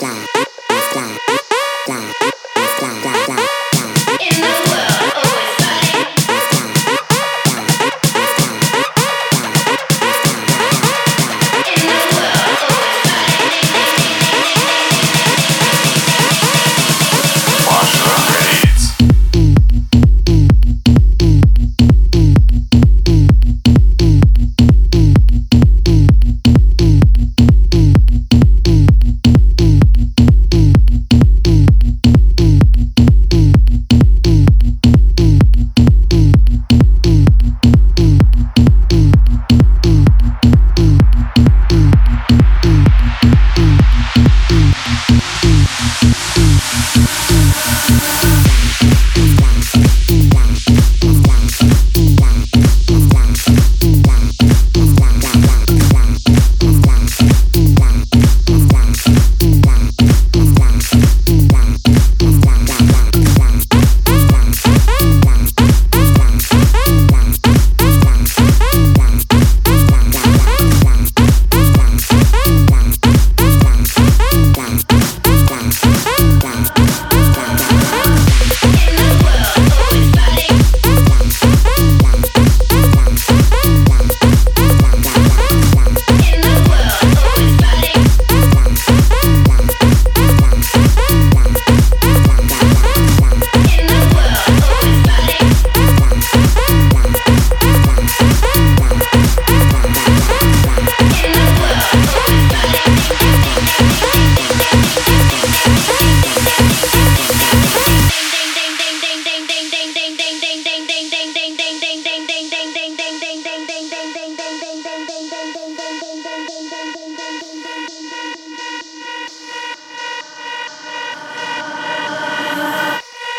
die. 0.00 0.35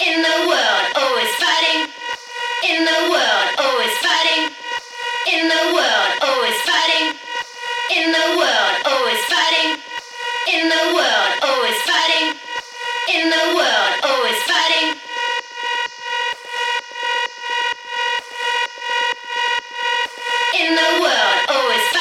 In 0.00 0.22
the 0.22 0.46
world, 0.46 0.86
always 0.94 1.28
fighting. 1.42 1.90
In 2.70 2.84
the 2.84 3.10
world, 3.10 3.48
always 3.58 3.90
fighting. 3.98 4.54
In 5.26 5.48
the 5.48 5.74
world, 5.74 6.10
always 6.22 6.54
fighting. 6.62 7.18
In 7.96 8.12
the 8.12 8.26
world, 8.38 8.74
always 8.86 9.18
fighting. 9.26 9.82
In 10.54 10.68
the 10.68 10.94
world, 10.94 11.32
always 11.42 11.78
fighting. 11.82 12.38
In 13.10 13.28
the 13.28 13.44
world, 13.58 13.92
always 14.04 14.38
fighting. 14.46 14.94
In 20.60 20.74
the 20.76 20.90
world, 21.02 21.38
always. 21.48 21.97